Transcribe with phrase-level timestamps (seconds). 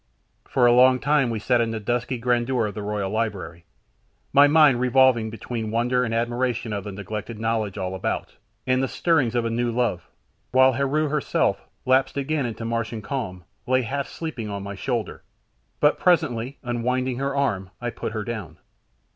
[0.49, 3.65] For a long time we sat in the dusky grandeur of the royal library,
[4.33, 8.35] my mind revolving between wonder and admiration of the neglected knowledge all about,
[8.65, 10.09] and the stirrings of a new love,
[10.51, 15.21] while Heru herself, lapsed again into Martian calm, lay half sleeping on my shoulder,
[15.79, 18.57] but presently, unwinding her arms, I put her down.